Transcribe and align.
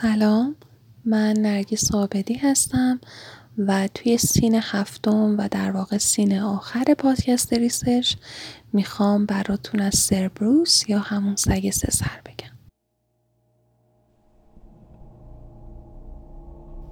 سلام. 0.00 0.56
من 1.04 1.32
نرگس 1.32 1.94
آبدی 1.94 2.34
هستم 2.34 3.00
و 3.58 3.88
توی 3.94 4.18
سین 4.18 4.60
هفتم 4.62 5.34
و 5.38 5.48
در 5.48 5.70
واقع 5.70 5.98
سین 5.98 6.38
آخر 6.38 6.84
پادکست 6.98 7.52
ریسرچ 7.52 8.14
می‌خوام 8.72 9.26
براتون 9.26 9.80
از 9.80 9.94
سربروس 9.94 10.88
یا 10.88 10.98
همون 10.98 11.36
سگ 11.36 11.70
سه 11.70 11.90
سر 11.90 12.20
بگم. 12.26 12.56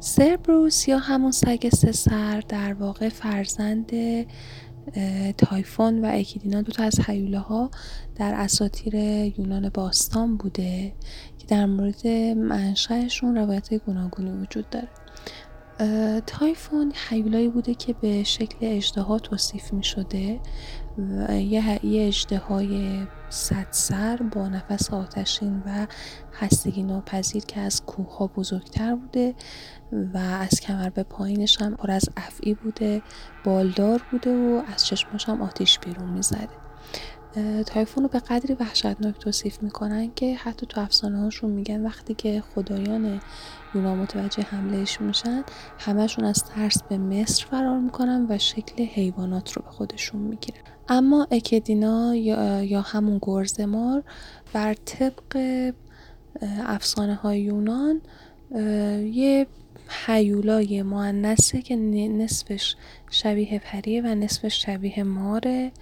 سربروس 0.00 0.88
یا 0.88 0.98
همون 0.98 1.30
سگ 1.32 1.68
سه 1.68 1.92
سر 1.92 2.40
در 2.40 2.74
واقع 2.74 3.08
فرزند 3.08 3.92
تایفون 5.38 6.04
و 6.04 6.10
اکیدینا 6.12 6.62
دو 6.62 6.72
تا 6.72 6.82
از 6.82 7.00
هیولاها 7.00 7.70
در 8.16 8.34
اساطیر 8.34 8.94
یونان 9.38 9.68
باستان 9.68 10.36
بوده 10.36 10.92
که 11.38 11.46
در 11.46 11.66
مورد 11.66 12.06
منشأشون 12.36 13.36
روایت 13.36 13.74
گوناگونی 13.74 14.30
وجود 14.30 14.70
داره. 14.70 14.88
تایفون 16.26 16.92
حیولایی 17.08 17.48
بوده 17.48 17.74
که 17.74 17.92
به 17.92 18.24
شکل 18.24 18.56
اجدها 18.60 19.18
توصیف 19.18 19.72
می 19.72 19.84
شده 19.84 20.40
و 20.98 21.40
یه, 21.40 21.80
اجدهای 21.84 23.06
صد 23.30 23.66
سر 23.70 24.16
با 24.16 24.48
نفس 24.48 24.92
آتشین 24.92 25.62
و 25.66 25.86
خستگی 26.32 26.82
ناپذیر 26.82 27.44
که 27.44 27.60
از 27.60 27.84
کوه 27.84 28.16
ها 28.16 28.26
بزرگتر 28.26 28.94
بوده 28.94 29.34
و 30.14 30.18
از 30.18 30.60
کمر 30.60 30.90
به 30.90 31.02
پایینش 31.02 31.62
هم 31.62 31.76
پر 31.76 31.90
از 31.90 32.04
افعی 32.16 32.54
بوده 32.54 33.02
بالدار 33.44 34.02
بوده 34.10 34.36
و 34.36 34.62
از 34.74 34.86
چشماش 34.86 35.28
هم 35.28 35.42
آتیش 35.42 35.78
بیرون 35.78 36.08
می‌زده. 36.08 36.48
تایفون 37.66 38.02
رو 38.02 38.08
به 38.08 38.18
قدری 38.18 38.54
وحشتناک 38.54 39.18
توصیف 39.18 39.62
می‌کنن 39.62 40.10
که 40.14 40.36
حتی 40.36 40.66
تو 40.66 40.80
افسانه 40.80 41.18
هاشون 41.18 41.50
میگن 41.50 41.84
وقتی 41.84 42.14
که 42.14 42.42
خدایان 42.54 43.20
یونان 43.74 43.98
متوجه 43.98 44.42
حملهش 44.42 45.00
میشن 45.00 45.44
همشون 45.78 46.24
از 46.24 46.44
ترس 46.44 46.82
به 46.82 46.98
مصر 46.98 47.46
فرار 47.46 47.78
می‌کنن 47.78 48.26
و 48.28 48.38
شکل 48.38 48.84
حیوانات 48.84 49.52
رو 49.52 49.62
به 49.62 49.70
خودشون 49.70 50.20
می‌گیرن. 50.20 50.58
اما 50.88 51.26
اکدینا 51.30 52.14
یا, 52.14 52.62
یا 52.62 52.80
همون 52.80 53.18
گرزمار 53.22 54.02
بر 54.52 54.74
طبق 54.74 55.72
افسانه 56.66 57.14
های 57.14 57.40
یونان 57.40 58.00
یه 59.12 59.46
حیولای 60.06 60.82
معنسه 60.82 61.62
که 61.62 61.76
نصفش 61.76 62.76
شبیه 63.10 63.58
پریه 63.58 64.02
و 64.02 64.06
نصفش 64.06 64.62
شبیه 64.62 65.02
ماره. 65.02 65.72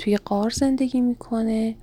توی 0.00 0.16
قار 0.16 0.50
زندگی 0.50 1.00
می‌کنه. 1.00 1.74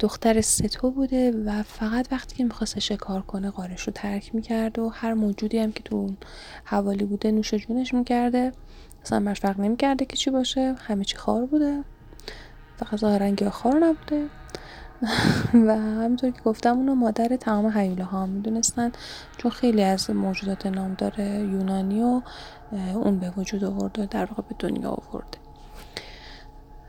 دختر 0.00 0.40
ستو 0.40 0.90
بوده 0.90 1.32
و 1.46 1.62
فقط 1.62 2.08
وقتی 2.12 2.36
که 2.36 2.44
می‌خواست 2.44 2.78
شکار 2.78 3.22
کنه 3.22 3.50
قارش 3.50 3.82
رو 3.82 3.92
ترک 3.92 4.34
می‌کرد 4.34 4.78
و 4.78 4.88
هر 4.88 5.14
موجودی 5.14 5.58
هم 5.58 5.72
که 5.72 5.82
تو 5.82 5.96
اون 5.96 6.16
حوالی 6.64 7.04
بوده 7.04 7.30
نوش 7.30 7.54
جونش 7.54 7.94
می‌کرده. 7.94 8.52
اصلا 9.02 9.20
برش 9.20 9.40
فرق 9.40 9.60
نمی‌کرده 9.60 10.04
که 10.04 10.16
چی 10.16 10.30
باشه. 10.30 10.74
همه 10.80 11.04
چی 11.04 11.16
خار 11.16 11.46
بوده. 11.46 11.84
فقط 12.76 13.00
ظاهرا 13.00 13.50
خار 13.50 13.78
نبوده. 13.78 14.26
و 15.66 15.78
همینطور 15.78 16.30
که 16.30 16.40
گفتم 16.40 16.76
اونو 16.76 16.94
مادر 16.94 17.36
تمام 17.36 17.66
حیوله 17.66 18.04
ها 18.04 18.26
می‌دونستن. 18.26 18.92
چون 19.38 19.50
خیلی 19.50 19.82
از 19.82 20.10
موجودات 20.10 20.66
نامدار 20.66 21.20
یونانی 21.20 22.02
و 22.02 22.22
اون 22.94 23.18
به 23.18 23.30
وجود 23.36 23.64
آورده 23.64 24.06
در 24.06 24.24
واقع 24.24 24.42
به 24.48 24.54
دنیا 24.58 24.90
آورده 24.90 25.45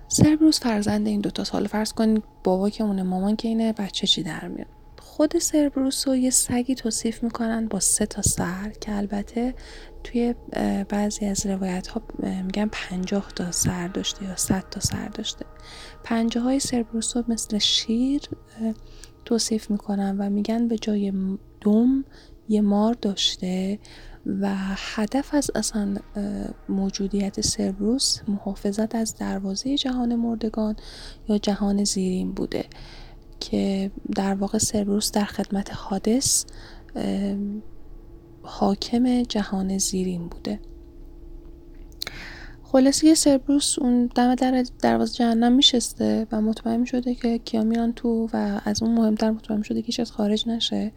سربروس 0.08 0.60
فرزند 0.60 1.08
این 1.08 1.22
دوتا 1.22 1.44
سال 1.44 1.68
فرض 1.68 1.94
کنید 1.94 2.24
بابا 2.44 2.70
که 2.70 2.84
اونه 2.84 3.04
مامان 3.04 3.36
که 3.36 3.48
اینه 3.48 3.74
بچه 3.74 4.08
چی 4.08 4.24
در 4.24 4.48
میاد. 4.48 4.68
خود 5.00 5.38
سربروس 5.38 6.08
رو 6.08 6.16
یه 6.16 6.30
سگی 6.30 6.76
توصیف 6.76 7.24
می‌کنن 7.24 7.68
با 7.68 7.80
سه 7.80 8.06
تا 8.06 8.22
سر 8.22 8.70
که 8.82 8.96
البته 8.96 9.56
توی 10.04 10.36
بعضی 10.90 11.26
از 11.26 11.46
روایت 11.46 11.88
ها 11.88 12.02
میگن 12.44 12.70
پنجاه 12.72 13.32
تا 13.36 13.52
سر 13.52 13.88
داشته 13.88 14.26
یا 14.26 14.36
صد 14.36 14.64
تا 14.72 14.80
سر 14.80 15.08
داشته. 15.08 15.46
پنجه 16.04 16.42
های 16.42 16.60
سربروس 16.60 17.18
رو 17.18 17.24
مثل 17.28 17.58
شیر 17.58 18.22
توصیف 19.26 19.72
می‌کنن 19.72 20.18
و 20.18 20.30
میگن 20.30 20.68
به 20.68 20.78
جای 20.78 21.14
دوم 21.62 22.06
یه 22.50 22.62
مار 22.62 22.94
داشته. 22.94 23.80
و 24.42 24.56
هدف 24.76 25.34
از 25.34 25.52
اصلا 25.56 25.96
موجودیت 26.70 27.42
سربروس 27.42 28.20
محافظت 28.28 28.96
از 28.96 29.16
دروازه 29.16 29.78
جهان 29.78 30.16
مردگان 30.16 30.76
یا 31.30 31.38
جهان 31.38 31.84
زیرین 31.84 32.32
بوده 32.32 32.66
که 33.40 33.92
در 34.16 34.36
واقع 34.36 34.58
سربروس 34.58 35.12
در 35.12 35.26
خدمت 35.26 35.70
حادث 35.74 36.46
حاکم 38.42 39.24
جهان 39.24 39.78
زیرین 39.78 40.28
بوده. 40.28 40.60
خلاصه 42.72 43.14
سربروس 43.14 43.80
اون 43.80 44.06
دم 44.06 44.36
در 44.36 44.66
دروازه 44.80 45.14
جهنم 45.14 45.52
میشسته 45.52 46.28
و 46.32 46.42
مطمئن 46.42 46.86
شده 46.86 47.16
که 47.16 47.38
کیا 47.38 47.64
میرن 47.64 47.94
تو 47.94 48.30
و 48.34 48.62
از 48.66 48.84
اون 48.84 48.92
مهمتر 48.92 49.32
مطمئن 49.32 49.62
شده 49.62 49.82
که 49.82 50.02
از 50.02 50.12
خارج 50.12 50.48
نشه. 50.48 50.92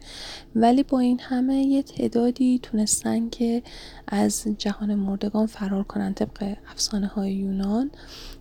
ولی 0.55 0.83
با 0.83 0.99
این 0.99 1.19
همه 1.19 1.55
یه 1.55 1.83
تعدادی 1.83 2.59
تونستن 2.63 3.29
که 3.29 3.63
از 4.07 4.47
جهان 4.57 4.95
مردگان 4.95 5.45
فرار 5.45 5.83
کنن 5.83 6.13
طبق 6.13 6.55
افسانه 6.71 7.07
های 7.07 7.33
یونان. 7.33 7.91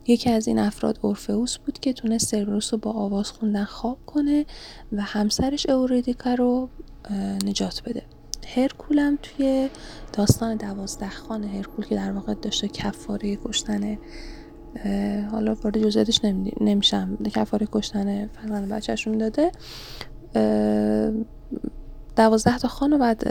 یکی 0.07 0.31
از 0.31 0.49
این 0.49 0.59
افراد 0.59 0.99
اورفئوس 1.03 1.59
بود 1.59 1.79
که 1.79 1.93
تونست 1.93 2.27
سربروس 2.27 2.73
رو 2.73 2.79
با 2.79 2.93
آواز 2.93 3.31
خوندن 3.31 3.65
خواب 3.65 3.99
کنه 4.07 4.47
و 4.93 5.03
همسرش 5.03 5.69
اوریدیکا 5.69 6.35
رو 6.35 6.69
نجات 7.45 7.83
بده. 7.87 8.03
هرکولم 8.57 9.19
توی 9.23 9.71
داستان 10.13 10.57
دوازده 10.57 11.11
خانه 11.11 11.47
هرکول 11.47 11.85
که 11.85 11.95
در 11.97 12.13
واقع 12.13 12.35
داشته 12.35 12.69
کفاره 12.69 13.37
کشتن 13.37 13.99
حالا 15.31 15.55
وارد 15.55 15.79
جزئیاتش 15.79 16.21
نمیشم 16.61 17.17
کفاره 17.17 17.69
کشتن 17.73 18.27
فرزند 18.27 18.69
بچهشون 18.69 19.19
داده. 19.19 19.53
دوازده 22.17 22.59
تا 22.59 22.69
خان 22.69 22.91
رو 22.91 22.99
بعد 22.99 23.25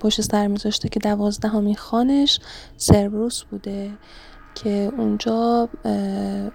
پشت 0.00 0.20
سر 0.20 0.46
میذاشته 0.46 0.88
که 0.88 1.00
دوازده 1.00 1.48
همین 1.48 1.74
خانش 1.74 2.40
سربروس 2.76 3.42
بوده 3.42 3.90
که 4.54 4.92
اونجا 4.98 5.68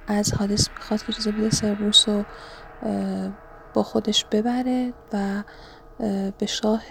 از 0.07 0.33
حادث 0.33 0.69
می‌خواد 0.69 0.99
که 0.99 1.31
بوده 1.31 1.49
سربروس 1.49 2.09
رو 2.09 2.23
با 3.73 3.83
خودش 3.83 4.25
ببره 4.25 4.93
و 5.13 5.43
به 6.39 6.45
شاه 6.45 6.83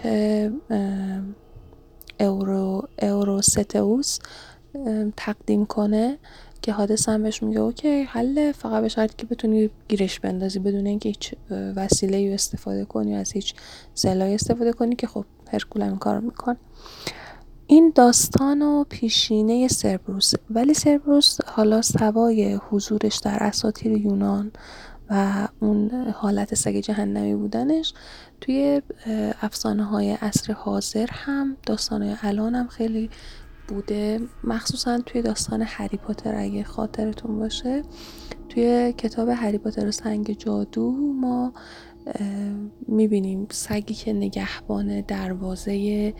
اورو 2.19 2.87
اوروستئوس 3.01 4.19
تقدیم 5.17 5.65
کنه 5.65 6.17
که 6.61 6.71
حادث 6.71 7.09
هم 7.09 7.23
بهش 7.23 7.43
میگه 7.43 7.59
اوکی 7.59 8.01
حله 8.03 8.51
فقط 8.51 8.81
به 8.81 8.87
شرطی 8.87 9.13
که 9.17 9.25
بتونی 9.25 9.69
گیرش 9.87 10.19
بندازی 10.19 10.59
بدون 10.59 10.85
اینکه 10.85 11.09
هیچ 11.09 11.35
وسیله 11.75 12.31
استفاده 12.33 12.85
کنی 12.85 13.15
از 13.15 13.31
هیچ 13.31 13.53
سلاحی 13.93 14.33
استفاده 14.33 14.73
کنی 14.73 14.95
که 14.95 15.07
خب 15.07 15.25
هرکول 15.51 15.81
این 15.81 15.97
کار 15.97 16.19
می‌کنه. 16.19 16.57
این 17.67 17.91
داستان 17.95 18.61
و 18.61 18.83
پیشینه 18.89 19.67
سربروس. 19.67 20.33
ولی 20.49 20.73
سربروس 20.73 21.37
حالا 21.45 21.81
سوای 21.81 22.53
حضورش 22.53 23.17
در 23.17 23.37
اساطیر 23.41 23.91
یونان 23.91 24.51
و 25.09 25.47
اون 25.59 25.91
حالت 26.15 26.55
سگ 26.55 26.75
جهنمی 26.75 27.35
بودنش. 27.35 27.93
توی 28.41 28.81
افسانه 29.41 29.83
های 29.83 30.11
عصر 30.11 30.53
حاضر 30.53 31.07
هم 31.11 31.57
داستان 31.65 32.01
های 32.01 32.15
الان 32.21 32.55
هم 32.55 32.67
خیلی 32.67 33.09
بوده. 33.67 34.19
مخصوصا 34.43 34.99
توی 35.05 35.21
داستان 35.21 35.63
هری 35.67 35.97
پاتر 35.97 36.35
اگه 36.35 36.63
خاطرتون 36.63 37.39
باشه. 37.39 37.81
توی 38.49 38.93
کتاب 38.97 39.29
هری 39.29 39.57
پاتر 39.57 39.87
و 39.87 39.91
سنگ 39.91 40.37
جادو 40.37 40.91
ما 41.21 41.53
می‌بینیم 42.87 43.47
سگی 43.51 43.93
که 43.93 44.13
نگهبان 44.13 45.01
دروازه 45.01 46.13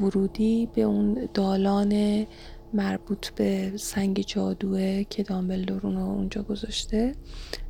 ورودی 0.00 0.68
به 0.74 0.82
اون 0.82 1.28
دالان 1.34 2.26
مربوط 2.72 3.28
به 3.28 3.72
سنگ 3.76 4.20
جادوه 4.20 5.04
که 5.04 5.22
دامبلدور 5.22 5.86
اونجا 5.86 6.42
گذاشته. 6.42 7.14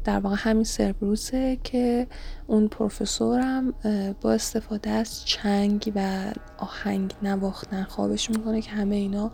در 0.07 0.19
واقع 0.19 0.37
همین 0.39 0.65
سربروسه 0.65 1.59
که 1.65 2.07
اون 2.47 2.69
پروفسورم 2.69 3.75
با 4.21 4.33
استفاده 4.33 4.91
از 4.91 5.25
چنگ 5.25 5.93
و 5.95 6.33
آهنگ 6.59 7.15
نواختن 7.23 7.85
خوابش 7.85 8.31
می‌کنه 8.31 8.61
که 8.61 8.71
همه 8.71 8.97
اینا 8.97 9.33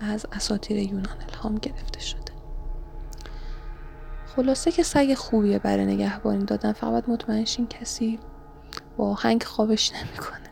از 0.00 0.26
اساطیر 0.32 0.78
یونان 0.78 1.16
الهام 1.28 1.54
گرفته 1.54 2.00
شده. 2.00 2.32
خلاصه 4.36 4.72
که 4.72 4.82
سگ 4.82 5.14
خوبیه 5.14 5.58
برای 5.58 5.86
نگهبانی 5.86 6.44
دادن. 6.44 6.72
فقط 6.72 7.08
مطمئن 7.08 7.44
شین 7.44 7.66
کسی 7.66 8.18
با 8.96 9.10
آهنگ 9.10 9.42
خوابش 9.42 9.92
نمی‌کنه. 9.92 10.50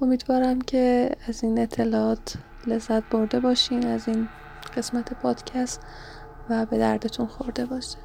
امیدوارم 0.00 0.60
که 0.60 1.10
از 1.28 1.44
این 1.44 1.58
اطلاعات 1.58 2.34
لذت 2.66 3.02
برده 3.10 3.40
باشین 3.40 3.86
از 3.86 4.08
این 4.08 4.28
قسمت 4.76 5.12
پادکست 5.14 5.80
و 6.50 6.66
به 6.66 6.78
دردتون 6.78 7.26
خورده 7.26 7.66
باشه. 7.66 8.03